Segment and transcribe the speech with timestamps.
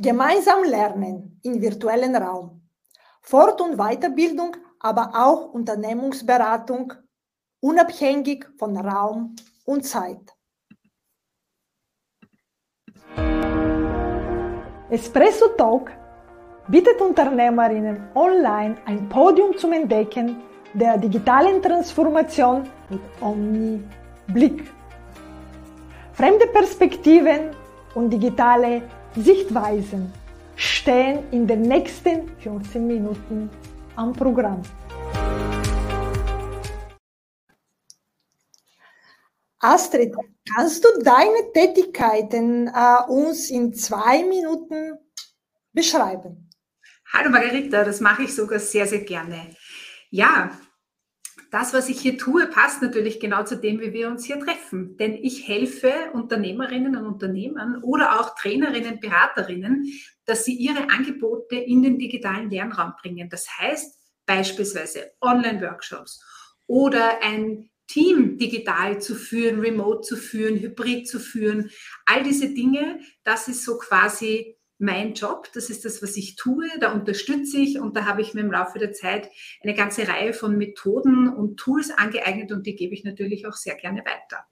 [0.00, 2.62] Gemeinsam lernen im virtuellen Raum.
[3.20, 6.92] Fort- und Weiterbildung, aber auch Unternehmungsberatung,
[7.60, 9.34] unabhängig von Raum
[9.64, 10.20] und Zeit.
[14.88, 15.90] Espresso Talk
[16.68, 20.36] bietet Unternehmerinnen online ein Podium zum Entdecken
[20.74, 24.62] der digitalen Transformation mit Omni-Blick.
[26.12, 27.50] Fremde Perspektiven
[27.96, 28.82] und digitale
[29.16, 30.12] Sichtweisen
[30.56, 33.50] stehen in den nächsten 15 Minuten
[33.96, 34.62] am Programm.
[39.60, 40.14] Astrid,
[40.54, 44.92] kannst du deine Tätigkeiten äh, uns in zwei Minuten
[45.72, 46.48] beschreiben?
[47.12, 49.56] Hallo Margarita, das mache ich sogar sehr, sehr gerne.
[50.10, 50.50] Ja,
[51.50, 54.96] das, was ich hier tue, passt natürlich genau zu dem, wie wir uns hier treffen.
[54.98, 59.86] Denn ich helfe Unternehmerinnen und Unternehmern oder auch Trainerinnen, Beraterinnen,
[60.26, 63.30] dass sie ihre Angebote in den digitalen Lernraum bringen.
[63.30, 66.22] Das heißt beispielsweise Online-Workshops
[66.66, 71.70] oder ein Team digital zu führen, remote zu führen, hybrid zu führen.
[72.04, 76.68] All diese Dinge, das ist so quasi mein Job, das ist das, was ich tue,
[76.80, 79.28] da unterstütze ich und da habe ich mir im Laufe der Zeit
[79.62, 83.74] eine ganze Reihe von Methoden und Tools angeeignet und die gebe ich natürlich auch sehr
[83.74, 84.46] gerne weiter.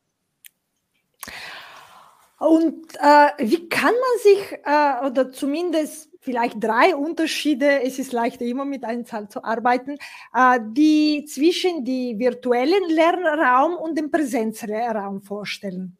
[2.38, 8.44] Und äh, wie kann man sich, äh, oder zumindest vielleicht drei Unterschiede, es ist leichter
[8.44, 9.96] immer mit einer Zahl zu arbeiten,
[10.34, 15.96] äh, die zwischen die virtuellen Lernraum und dem Präsenzraum vorstellen?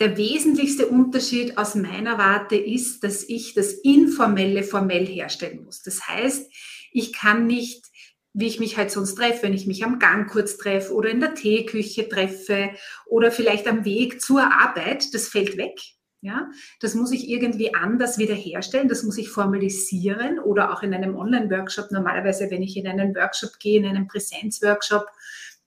[0.00, 5.82] Der wesentlichste Unterschied aus meiner Warte ist, dass ich das Informelle formell herstellen muss.
[5.82, 6.50] Das heißt,
[6.90, 7.84] ich kann nicht,
[8.32, 11.20] wie ich mich halt sonst treffe, wenn ich mich am Gang kurz treffe oder in
[11.20, 12.70] der Teeküche treffe
[13.06, 15.78] oder vielleicht am Weg zur Arbeit, das fällt weg.
[16.22, 21.16] Ja, das muss ich irgendwie anders wiederherstellen, das muss ich formalisieren oder auch in einem
[21.16, 21.90] Online-Workshop.
[21.92, 25.06] Normalerweise, wenn ich in einen Workshop gehe, in einen Präsenzworkshop,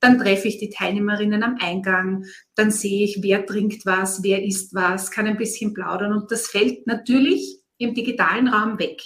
[0.03, 2.25] dann treffe ich die Teilnehmerinnen am Eingang,
[2.55, 6.47] dann sehe ich, wer trinkt was, wer isst was, kann ein bisschen plaudern und das
[6.47, 9.01] fällt natürlich im digitalen Raum weg.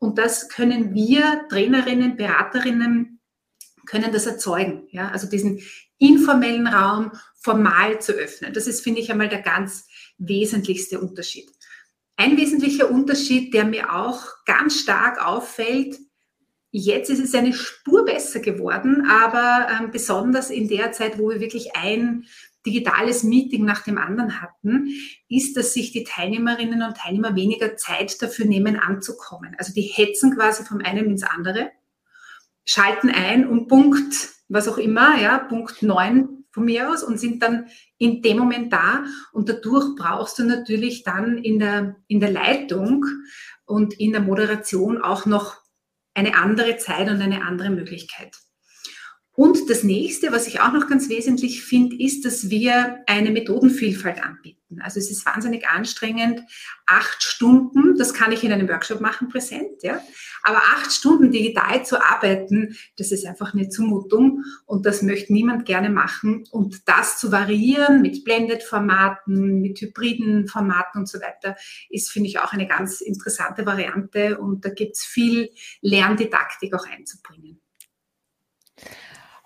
[0.00, 3.20] Und das können wir Trainerinnen, Beraterinnen,
[3.86, 4.86] können das erzeugen.
[4.90, 5.08] Ja?
[5.08, 5.60] Also diesen
[5.96, 8.52] informellen Raum formal zu öffnen.
[8.52, 9.86] Das ist, finde ich, einmal der ganz
[10.18, 11.50] wesentlichste Unterschied.
[12.16, 15.98] Ein wesentlicher Unterschied, der mir auch ganz stark auffällt,
[16.76, 21.38] Jetzt ist es eine Spur besser geworden, aber ähm, besonders in der Zeit, wo wir
[21.38, 22.26] wirklich ein
[22.66, 24.88] digitales Meeting nach dem anderen hatten,
[25.28, 29.54] ist, dass sich die Teilnehmerinnen und Teilnehmer weniger Zeit dafür nehmen, anzukommen.
[29.56, 31.70] Also die hetzen quasi vom einen ins andere,
[32.66, 37.40] schalten ein und Punkt, was auch immer, ja, Punkt neun von mir aus und sind
[37.44, 37.68] dann
[37.98, 39.04] in dem Moment da.
[39.32, 43.04] Und dadurch brauchst du natürlich dann in der, in der Leitung
[43.64, 45.63] und in der Moderation auch noch
[46.14, 48.36] eine andere Zeit und eine andere Möglichkeit.
[49.36, 54.22] Und das nächste, was ich auch noch ganz wesentlich finde, ist, dass wir eine Methodenvielfalt
[54.22, 54.80] anbieten.
[54.80, 56.40] Also es ist wahnsinnig anstrengend,
[56.86, 60.00] acht Stunden, das kann ich in einem Workshop machen, präsent, ja.
[60.44, 65.66] Aber acht Stunden digital zu arbeiten, das ist einfach eine Zumutung und das möchte niemand
[65.66, 66.44] gerne machen.
[66.52, 71.56] Und das zu variieren mit Blended-Formaten, mit hybriden Formaten und so weiter,
[71.90, 75.50] ist, finde ich, auch eine ganz interessante Variante und da gibt es viel
[75.80, 77.63] Lerndidaktik auch einzubringen.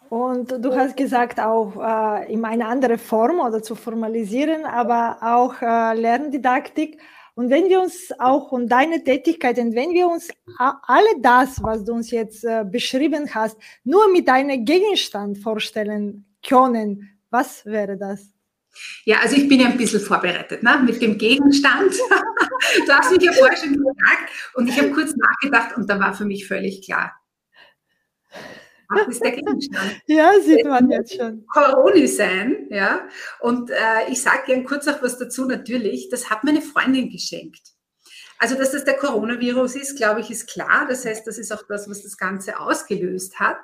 [0.08, 5.60] Und du hast gesagt, auch äh, in eine andere Form oder zu formalisieren, aber auch
[5.60, 6.98] äh, Lerndidaktik.
[7.34, 11.92] Und wenn wir uns auch um deine Tätigkeiten, wenn wir uns alle das, was du
[11.92, 18.32] uns jetzt äh, beschrieben hast, nur mit einem Gegenstand vorstellen können, was wäre das?
[19.04, 20.82] Ja, also ich bin ja ein bisschen vorbereitet ne?
[20.84, 21.92] mit dem Gegenstand.
[22.86, 26.14] du hast mich ja vorher schon gefragt und ich habe kurz nachgedacht und da war
[26.14, 27.12] für mich völlig klar,
[28.88, 30.02] was ist der Gegenstand?
[30.06, 31.44] ja, sieht man jetzt schon.
[31.52, 33.06] Corona sein, ja.
[33.40, 36.08] Und äh, ich sage gern kurz auch was dazu natürlich.
[36.10, 37.62] Das hat meine Freundin geschenkt.
[38.38, 40.86] Also, dass das der Coronavirus ist, glaube ich, ist klar.
[40.88, 43.58] Das heißt, das ist auch das, was das Ganze ausgelöst hat.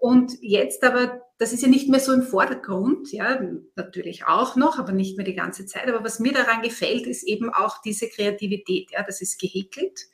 [0.00, 3.40] Und jetzt aber, das ist ja nicht mehr so im Vordergrund, ja,
[3.74, 5.88] natürlich auch noch, aber nicht mehr die ganze Zeit.
[5.88, 10.06] Aber was mir daran gefällt, ist eben auch diese Kreativität, ja, das ist gehäkelt.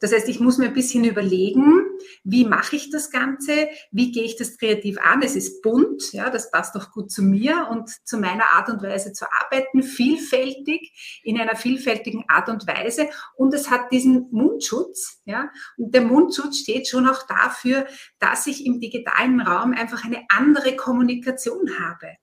[0.00, 1.84] Das heißt, ich muss mir ein bisschen überlegen,
[2.24, 3.68] wie mache ich das Ganze?
[3.90, 5.22] Wie gehe ich das kreativ an?
[5.22, 8.82] Es ist bunt, ja, das passt doch gut zu mir und zu meiner Art und
[8.82, 13.08] Weise zu arbeiten, vielfältig, in einer vielfältigen Art und Weise.
[13.36, 15.50] Und es hat diesen Mundschutz, ja.
[15.76, 17.86] Und der Mundschutz steht schon auch dafür,
[18.18, 22.16] dass ich im digitalen Raum einfach eine andere Kommunikation habe.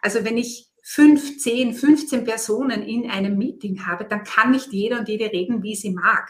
[0.00, 4.98] Also wenn ich fünf, zehn, 15 Personen in einem Meeting habe, dann kann nicht jeder
[4.98, 6.28] und jede reden, wie sie mag.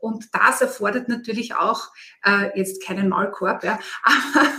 [0.00, 1.88] Und das erfordert natürlich auch
[2.24, 4.50] äh, jetzt keinen Maulkorb, ja, aber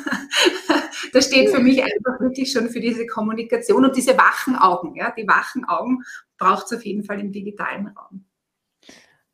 [1.14, 4.96] das steht für mich einfach wirklich schon für diese Kommunikation und diese wachen Augen.
[4.96, 6.04] Ja, die wachen Augen
[6.38, 8.26] braucht es auf jeden Fall im digitalen Raum.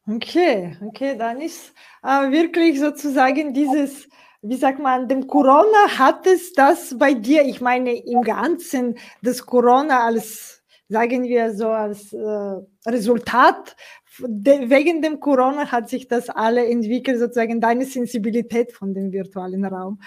[0.07, 1.73] Okay, okay, dann ist
[2.03, 4.09] äh, wirklich sozusagen dieses
[4.41, 9.45] wie sagt man, dem Corona hat es das bei dir, ich meine im Ganzen, das
[9.45, 10.60] Corona als,
[10.91, 13.75] sagen wir so, als äh, Resultat,
[14.19, 19.63] de, wegen dem Corona hat sich das alle entwickelt, sozusagen deine Sensibilität von dem virtualen
[19.65, 20.01] Raum.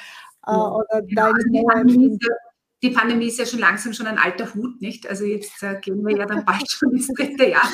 [0.46, 2.34] Äh, oder ja, deine die, Pandemie ja,
[2.82, 5.08] die, Pandemie ist ja schon langsam schon ein alter Hut, nicht?
[5.08, 7.68] Also jetzt äh, gehen wir ja dann bald schon ins dritte Jahr.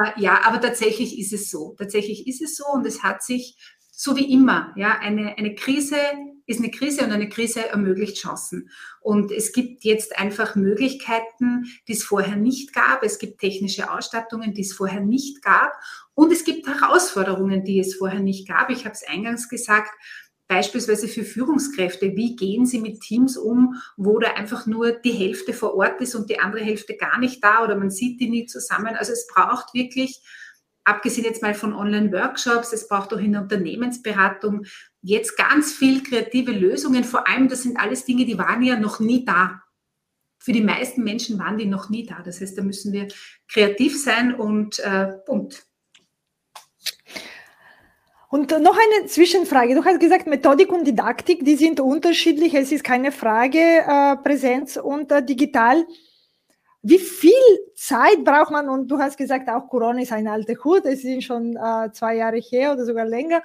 [0.00, 1.74] Äh, ja, aber tatsächlich ist es so.
[1.76, 3.56] Tatsächlich ist es so und es hat sich
[3.90, 5.96] so wie immer, ja, eine, eine Krise
[6.46, 8.70] ist eine Krise und eine Krise ermöglicht Chancen.
[9.00, 13.02] Und es gibt jetzt einfach Möglichkeiten, die es vorher nicht gab.
[13.02, 15.72] Es gibt technische Ausstattungen, die es vorher nicht gab.
[16.14, 18.70] Und es gibt Herausforderungen, die es vorher nicht gab.
[18.70, 19.90] Ich habe es eingangs gesagt,
[20.48, 22.14] beispielsweise für Führungskräfte.
[22.16, 26.14] Wie gehen sie mit Teams um, wo da einfach nur die Hälfte vor Ort ist
[26.14, 28.94] und die andere Hälfte gar nicht da oder man sieht die nie zusammen.
[28.96, 30.20] Also es braucht wirklich
[30.84, 34.66] abgesehen jetzt mal von Online-Workshops, es braucht auch in Unternehmensberatung
[35.02, 37.04] jetzt ganz viel kreative Lösungen.
[37.04, 39.62] Vor allem, das sind alles Dinge, die waren ja noch nie da.
[40.38, 42.20] Für die meisten Menschen waren die noch nie da.
[42.22, 43.08] Das heißt, da müssen wir
[43.48, 45.66] kreativ sein und äh, Punkt.
[48.28, 49.76] Und noch eine Zwischenfrage.
[49.76, 52.52] Du hast gesagt, Methodik und Didaktik, die sind unterschiedlich.
[52.54, 55.86] Es ist keine Frage, äh, Präsenz und äh, digital.
[56.82, 57.32] Wie viel
[57.86, 58.68] Zeit braucht man?
[58.68, 62.16] Und du hast gesagt, auch Corona ist ein alter Hut, es sind schon äh, zwei
[62.16, 63.42] Jahre her oder sogar länger.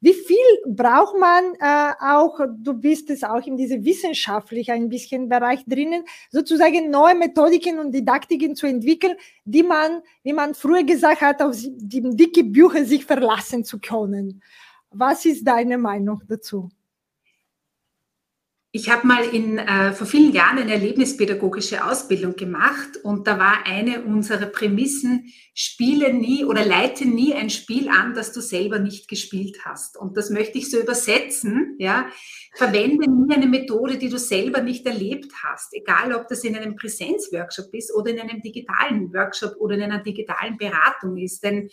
[0.00, 5.28] Wie viel braucht man äh, auch, du bist es auch in diesem wissenschaftlich ein bisschen
[5.28, 11.20] Bereich drinnen, sozusagen neue Methodiken und Didaktiken zu entwickeln, die man, wie man früher gesagt
[11.20, 14.40] hat, auf die dicke Bücher sich verlassen zu können.
[14.90, 16.70] Was ist deine Meinung dazu?
[18.70, 23.66] Ich habe mal in, äh, vor vielen Jahren eine erlebnispädagogische Ausbildung gemacht und da war
[23.66, 29.08] eine unserer Prämissen, spiele nie oder leite nie ein Spiel an, das du selber nicht
[29.08, 29.96] gespielt hast.
[29.96, 32.08] Und das möchte ich so übersetzen, ja.
[32.56, 36.76] Verwende nie eine Methode, die du selber nicht erlebt hast, egal ob das in einem
[36.76, 41.42] Präsenzworkshop ist oder in einem digitalen Workshop oder in einer digitalen Beratung ist.
[41.42, 41.70] Denn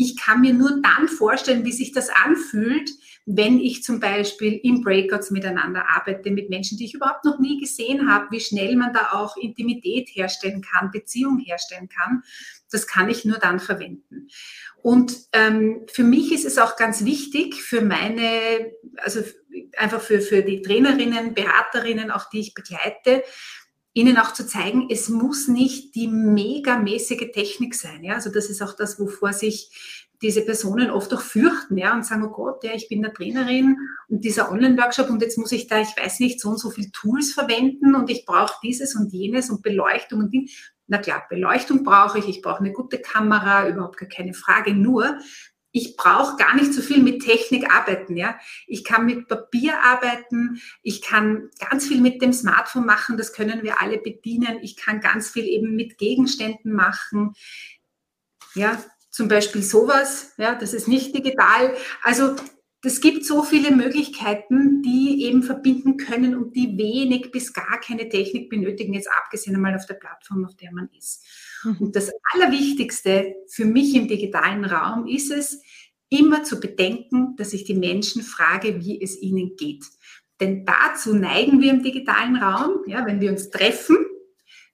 [0.00, 2.90] ich kann mir nur dann vorstellen, wie sich das anfühlt,
[3.26, 7.60] wenn ich zum Beispiel im Breakouts miteinander arbeite mit Menschen, die ich überhaupt noch nie
[7.60, 12.22] gesehen habe, wie schnell man da auch Intimität herstellen kann, Beziehung herstellen kann,
[12.70, 14.28] das kann ich nur dann verwenden.
[14.82, 19.20] Und ähm, für mich ist es auch ganz wichtig, für meine, also
[19.76, 23.22] einfach für, für die Trainerinnen, Beraterinnen, auch die ich begleite,
[23.92, 28.04] ihnen auch zu zeigen, es muss nicht die megamäßige Technik sein.
[28.04, 28.14] Ja?
[28.14, 32.24] Also das ist auch das, wovor sich diese Personen oft auch fürchten ja, und sagen,
[32.24, 33.76] oh Gott, ja, ich bin eine Trainerin
[34.08, 36.90] und dieser Online-Workshop und jetzt muss ich da, ich weiß nicht, so und so viel
[36.90, 40.50] Tools verwenden und ich brauche dieses und jenes und Beleuchtung und die.
[40.92, 44.74] Na klar, Beleuchtung brauche ich, ich brauche eine gute Kamera, überhaupt gar keine Frage.
[44.74, 45.18] Nur,
[45.72, 48.38] ich brauche gar nicht so viel mit Technik arbeiten, ja.
[48.66, 53.62] Ich kann mit Papier arbeiten, ich kann ganz viel mit dem Smartphone machen, das können
[53.62, 54.58] wir alle bedienen.
[54.62, 57.34] Ich kann ganz viel eben mit Gegenständen machen.
[58.54, 61.74] Ja, zum Beispiel sowas, ja, das ist nicht digital.
[62.02, 62.36] Also
[62.82, 68.08] es gibt so viele Möglichkeiten, die eben verbinden können und die wenig bis gar keine
[68.08, 71.24] Technik benötigen, jetzt abgesehen einmal auf der Plattform, auf der man ist.
[71.64, 71.76] Mhm.
[71.78, 75.62] Und das Allerwichtigste für mich im digitalen Raum ist es,
[76.10, 79.84] immer zu bedenken, dass ich die Menschen frage, wie es ihnen geht.
[80.40, 83.96] Denn dazu neigen wir im digitalen Raum, ja, wenn wir uns treffen,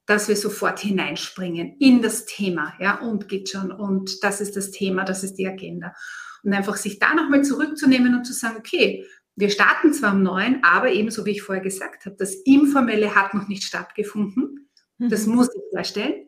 [0.07, 4.71] dass wir sofort hineinspringen in das Thema, ja, und geht schon, und das ist das
[4.71, 5.95] Thema, das ist die Agenda.
[6.43, 10.63] Und einfach sich da nochmal zurückzunehmen und zu sagen, okay, wir starten zwar am Neuen,
[10.63, 14.71] aber ebenso wie ich vorher gesagt habe, das Informelle hat noch nicht stattgefunden.
[14.99, 15.35] Das mhm.
[15.35, 16.26] muss ich darstellen.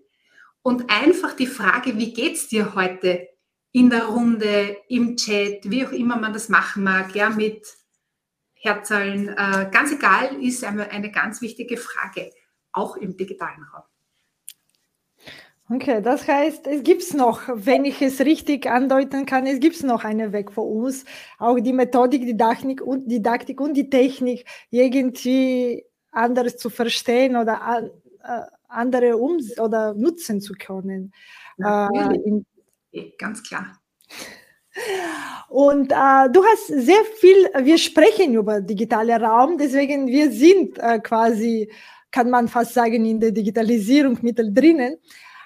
[0.68, 3.26] Und einfach die Frage, wie geht's dir heute
[3.72, 7.66] in der Runde, im Chat, wie auch immer man das machen mag, ja, mit
[8.52, 12.32] Herzallen, äh, ganz egal, ist eine, eine ganz wichtige Frage
[12.72, 13.84] auch im digitalen Raum.
[15.70, 20.04] Okay, das heißt, es gibt noch, wenn ich es richtig andeuten kann, es gibt noch
[20.04, 21.06] einen Weg für uns,
[21.38, 27.90] auch die Methodik, Didaktik und, Didaktik und die Technik irgendwie anders zu verstehen oder an,
[28.22, 31.12] äh, andere um oder nutzen zu können.
[31.58, 32.46] Äh, in,
[33.18, 33.78] Ganz klar.
[35.48, 41.00] Und äh, du hast sehr viel, wir sprechen über digitale Raum, deswegen wir sind äh,
[41.00, 41.68] quasi
[42.10, 44.96] kann man fast sagen, in der Digitalisierung mittel drinnen.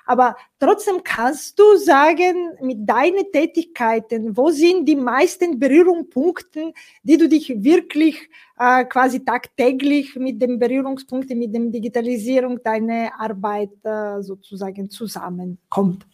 [0.06, 7.28] Aber trotzdem kannst du sagen, mit deinen Tätigkeiten, wo sind die meisten Berührungspunkte, die du
[7.28, 8.28] dich wirklich
[8.58, 16.06] äh, quasi tagtäglich mit den Berührungspunkten, mit der Digitalisierung deiner Arbeit äh, sozusagen zusammenkommt?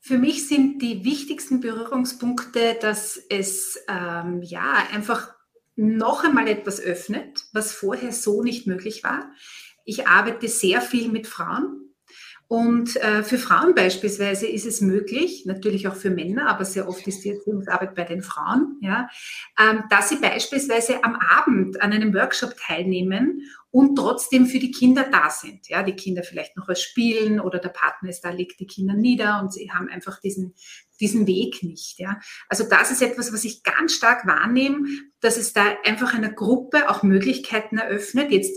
[0.00, 5.34] Für mich sind die wichtigsten Berührungspunkte, dass es ähm, ja einfach
[5.76, 9.32] noch einmal etwas öffnet, was vorher so nicht möglich war.
[9.84, 11.93] Ich arbeite sehr viel mit Frauen
[12.46, 17.06] und äh, für Frauen beispielsweise ist es möglich, natürlich auch für Männer, aber sehr oft
[17.06, 19.08] ist die Erziehungsarbeit bei den Frauen, ja,
[19.58, 25.04] ähm, dass sie beispielsweise am Abend an einem Workshop teilnehmen und trotzdem für die Kinder
[25.10, 25.68] da sind.
[25.68, 28.94] Ja, die Kinder vielleicht noch was spielen oder der Partner ist da, legt die Kinder
[28.94, 30.54] nieder und sie haben einfach diesen,
[31.00, 31.98] diesen Weg nicht.
[31.98, 32.20] Ja.
[32.48, 34.86] Also das ist etwas, was ich ganz stark wahrnehme,
[35.20, 38.30] dass es da einfach einer Gruppe auch Möglichkeiten eröffnet.
[38.30, 38.52] Jetzt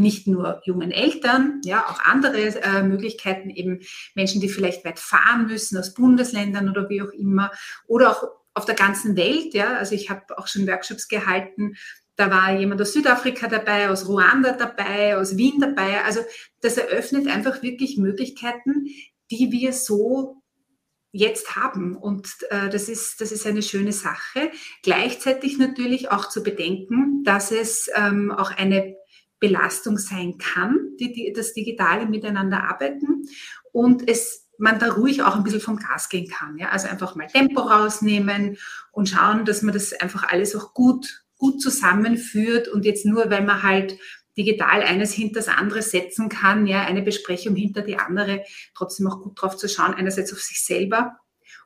[0.00, 3.80] nicht nur jungen Eltern, ja, auch andere äh, Möglichkeiten, eben
[4.14, 7.50] Menschen, die vielleicht weit fahren müssen aus Bundesländern oder wie auch immer,
[7.86, 9.74] oder auch auf der ganzen Welt, ja.
[9.74, 11.76] Also ich habe auch schon Workshops gehalten,
[12.20, 16.04] da war jemand aus Südafrika dabei, aus Ruanda dabei, aus Wien dabei.
[16.04, 16.20] Also
[16.60, 18.88] das eröffnet einfach wirklich Möglichkeiten,
[19.30, 20.42] die wir so
[21.12, 21.96] jetzt haben.
[21.96, 24.50] Und äh, das, ist, das ist eine schöne Sache.
[24.82, 28.96] Gleichzeitig natürlich auch zu bedenken, dass es ähm, auch eine
[29.40, 33.26] Belastung sein kann, die, die, das digitale Miteinander arbeiten
[33.72, 36.58] und es man da ruhig auch ein bisschen vom Gas gehen kann.
[36.58, 36.68] Ja?
[36.68, 38.58] Also einfach mal Tempo rausnehmen
[38.92, 43.42] und schauen, dass man das einfach alles auch gut, gut zusammenführt und jetzt nur, weil
[43.42, 43.98] man halt
[44.36, 48.44] digital eines hinter das andere setzen kann, ja, eine Besprechung hinter die andere,
[48.74, 51.16] trotzdem auch gut drauf zu schauen, einerseits auf sich selber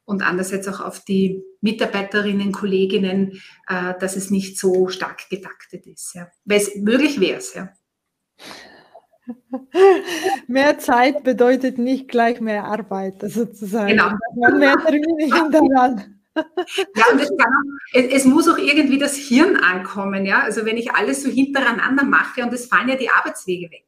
[0.04, 6.14] und andererseits auch auf die Mitarbeiterinnen, Kolleginnen, äh, dass es nicht so stark getaktet ist.
[6.14, 6.28] Ja.
[6.44, 7.70] Weil es möglich wäre es, ja.
[10.46, 13.88] Mehr Zeit bedeutet nicht gleich mehr Arbeit, sozusagen.
[13.88, 14.10] Genau.
[14.36, 16.04] Man mehr Termine hintereinander.
[16.36, 17.36] Ja, und es, auch,
[17.92, 20.42] es, es, muss auch irgendwie das Hirn ankommen, ja.
[20.42, 23.86] Also wenn ich alles so hintereinander mache und es fallen ja die Arbeitswege weg.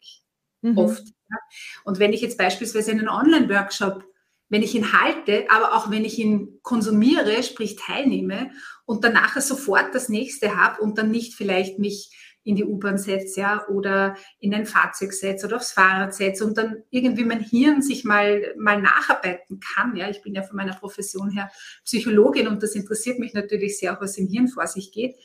[0.63, 0.79] Mhm.
[0.79, 1.05] Oft.
[1.29, 1.37] Ja?
[1.85, 4.05] Und wenn ich jetzt beispielsweise einen Online-Workshop
[4.49, 8.51] wenn ich ihn halte, aber auch wenn ich ihn konsumiere, sprich teilnehme
[8.85, 12.11] und danach sofort das nächste habe und dann nicht vielleicht mich
[12.47, 16.57] in die U-Bahn setze, ja, oder in ein Fahrzeug setze oder aufs Fahrrad setze und
[16.57, 19.97] dann irgendwie mein Hirn sich mal, mal nacharbeiten kann.
[19.97, 21.51] Ja, ich bin ja von meiner Profession her
[21.85, 25.17] Psychologin und das interessiert mich natürlich sehr, auch was im Hirn vor sich geht.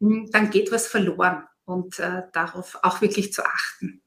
[0.00, 4.02] Hm, dann geht was verloren und äh, darauf auch wirklich zu achten.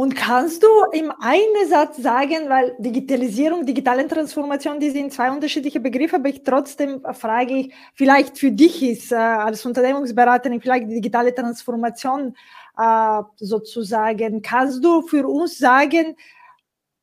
[0.00, 5.78] Und kannst du im einen Satz sagen, weil Digitalisierung, digitale Transformation, die sind zwei unterschiedliche
[5.78, 11.34] Begriffe, aber ich trotzdem frage ich, vielleicht für dich ist äh, als Unternehmensberaterin vielleicht digitale
[11.34, 12.34] Transformation
[12.78, 14.40] äh, sozusagen.
[14.40, 16.16] Kannst du für uns sagen,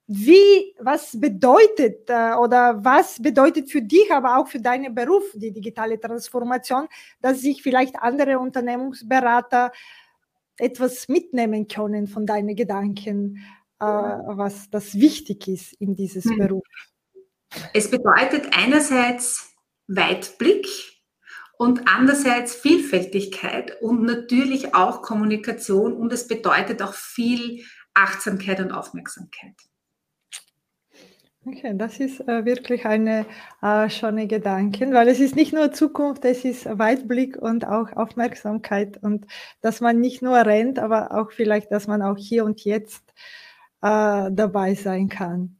[0.07, 5.51] wie, was bedeutet äh, oder was bedeutet für dich, aber auch für deinen Beruf die
[5.51, 6.87] digitale Transformation,
[7.21, 9.71] dass sich vielleicht andere Unternehmensberater
[10.57, 13.37] etwas mitnehmen können von deinen Gedanken,
[13.79, 16.37] äh, was das wichtig ist in dieses hm.
[16.37, 16.65] Beruf?
[17.73, 19.53] Es bedeutet einerseits
[19.87, 20.67] Weitblick
[21.57, 29.55] und andererseits Vielfältigkeit und natürlich auch Kommunikation und es bedeutet auch viel Achtsamkeit und Aufmerksamkeit.
[31.47, 33.25] Okay, das ist äh, wirklich eine
[33.61, 39.01] äh, schöne Gedanke, weil es ist nicht nur Zukunft, es ist Weitblick und auch Aufmerksamkeit
[39.01, 39.27] und
[39.61, 43.13] dass man nicht nur rennt, aber auch vielleicht, dass man auch hier und jetzt
[43.81, 45.55] äh, dabei sein kann.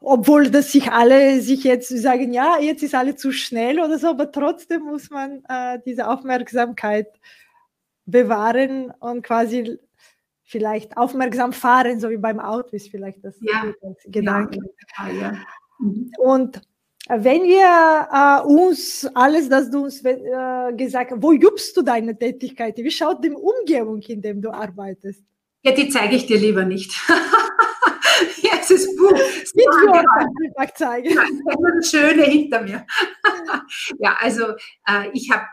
[0.00, 4.08] Obwohl das sich alle sich jetzt sagen, ja, jetzt ist alles zu schnell oder so,
[4.08, 7.08] aber trotzdem muss man äh, diese Aufmerksamkeit
[8.04, 9.78] bewahren und quasi
[10.44, 13.72] vielleicht aufmerksam fahren, so wie beim Auto ist vielleicht das ja.
[14.04, 14.58] Gedanke.
[14.98, 15.32] Ja, ja.
[15.78, 16.12] Mhm.
[16.18, 16.60] Und
[17.08, 22.16] wenn wir äh, uns alles, das du uns äh, gesagt hast, wo übst du deine
[22.18, 22.76] Tätigkeit?
[22.78, 25.22] Wie schaut die Umgebung, in der du arbeitest?
[25.62, 26.92] Ja, die zeige ich dir lieber nicht.
[28.42, 29.18] Jetzt ist Buch.
[31.04, 31.26] Ja,
[31.76, 32.86] das Schöne hinter mir.
[33.98, 34.50] ja, also
[34.86, 35.44] äh, ich habe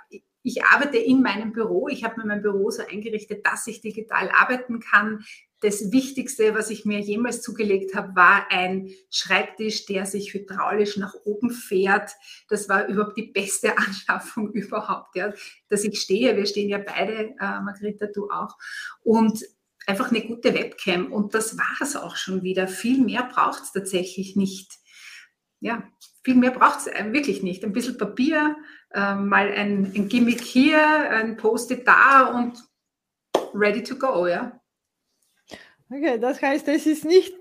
[0.44, 1.88] ich arbeite in meinem Büro.
[1.88, 5.24] Ich habe mir mein Büro so eingerichtet, dass ich digital arbeiten kann.
[5.60, 11.14] Das Wichtigste, was ich mir jemals zugelegt habe, war ein Schreibtisch, der sich hydraulisch nach
[11.24, 12.12] oben fährt.
[12.50, 15.34] Das war überhaupt die beste Anschaffung überhaupt, ja,
[15.70, 16.36] dass ich stehe.
[16.36, 18.58] Wir stehen ja beide, äh, Margarita, du auch.
[19.04, 19.44] Und
[19.86, 21.12] einfach eine gute Webcam.
[21.12, 22.68] Und das war es auch schon wieder.
[22.68, 24.80] Viel mehr braucht es tatsächlich nicht.
[25.60, 25.84] Ja,
[26.24, 27.64] viel mehr braucht es wirklich nicht.
[27.64, 28.56] Ein bisschen Papier,
[28.94, 32.58] äh, mal ein, ein, Gimmick hier, ein Post-it da und
[33.54, 34.60] ready to go, ja.
[35.90, 37.36] Okay, das heißt, es ist nicht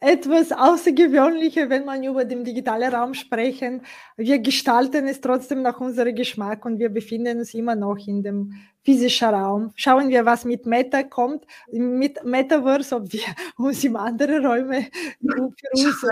[0.00, 3.82] etwas Außergewöhnliches, wenn man über den digitalen Raum sprechen.
[4.16, 8.54] Wir gestalten es trotzdem nach unserem Geschmack und wir befinden uns immer noch in dem
[8.82, 9.72] physischen Raum.
[9.76, 13.20] Schauen wir, was mit Meta kommt, mit Metaverse, ob wir
[13.58, 14.88] uns in andere Räume
[15.20, 16.04] für uns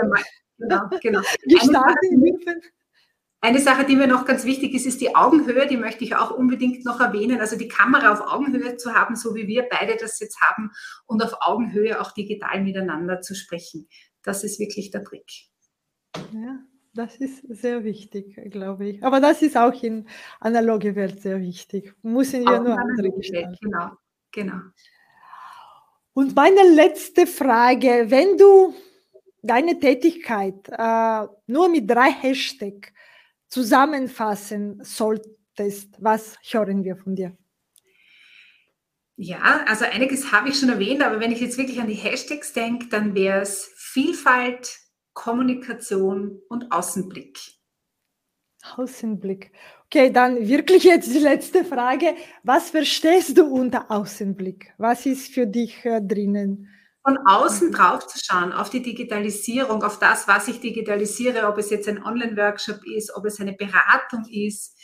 [0.59, 1.21] genau, genau.
[1.41, 2.61] dürfen.
[3.41, 5.65] Eine Sache, die mir noch ganz wichtig ist, ist die Augenhöhe.
[5.65, 7.39] Die möchte ich auch unbedingt noch erwähnen.
[7.39, 10.71] Also die Kamera auf Augenhöhe zu haben, so wie wir beide das jetzt haben,
[11.05, 13.87] und auf Augenhöhe auch digital miteinander zu sprechen.
[14.23, 15.31] Das ist wirklich der Trick.
[16.33, 16.59] Ja,
[16.93, 19.03] das ist sehr wichtig, glaube ich.
[19.03, 20.09] Aber das ist auch in
[20.41, 21.93] analoge Welt sehr wichtig.
[22.01, 23.55] Müssen wir auch nur andere gestalten.
[23.61, 23.91] Genau,
[24.31, 24.59] genau.
[26.11, 28.73] Und meine letzte Frage, wenn du
[29.41, 32.89] deine Tätigkeit äh, nur mit drei Hashtags
[33.47, 37.35] zusammenfassen solltest, was hören wir von dir?
[39.15, 42.53] Ja, also einiges habe ich schon erwähnt, aber wenn ich jetzt wirklich an die Hashtags
[42.53, 44.79] denke, dann wäre es Vielfalt,
[45.13, 47.37] Kommunikation und Außenblick.
[48.77, 49.51] Außenblick.
[49.85, 52.15] Okay, dann wirklich jetzt die letzte Frage.
[52.43, 54.73] Was verstehst du unter Außenblick?
[54.77, 56.69] Was ist für dich äh, drinnen?
[57.03, 57.73] Von außen mhm.
[57.73, 62.03] drauf zu schauen, auf die Digitalisierung, auf das, was ich digitalisiere, ob es jetzt ein
[62.03, 64.77] Online-Workshop ist, ob es eine Beratung ist,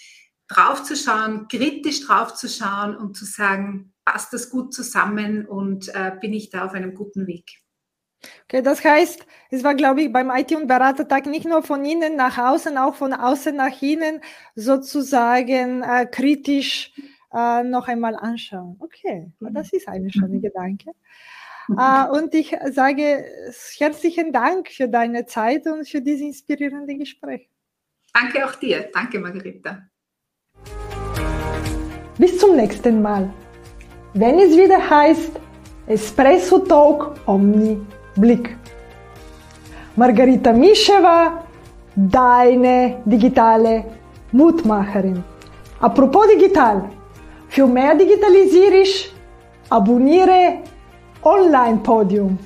[0.48, 5.89] drauf zu schauen, kritisch drauf zu schauen und zu sagen, passt das gut zusammen und
[5.89, 7.62] äh, bin ich da auf einem guten Weg.
[8.45, 12.15] Okay, das heißt, es war, glaube ich, beim IT- und Beratertag nicht nur von innen
[12.15, 14.22] nach außen, auch von außen nach innen
[14.55, 16.93] sozusagen äh, kritisch
[17.34, 18.77] äh, noch einmal anschauen.
[18.79, 20.91] Okay, das ist eine schöne Gedanke.
[21.69, 23.25] Uh, und ich sage
[23.77, 27.50] herzlichen Dank für deine Zeit und für dieses inspirierende Gespräch.
[28.13, 28.89] Danke auch dir.
[28.93, 29.84] Danke, Margarita.
[32.17, 33.29] Bis zum nächsten Mal.
[34.13, 35.31] Wenn es wieder heißt
[35.88, 37.79] Espresso Talk Omni
[38.15, 38.55] Blick.
[39.98, 41.45] Margarita Mischewa,
[41.95, 43.86] deine digitale
[44.32, 45.23] Mutmacherin.
[45.80, 46.89] Apropos digital,
[47.49, 49.12] für mehr digitalisierisch,
[49.69, 50.63] abonniere
[51.26, 52.38] online podium.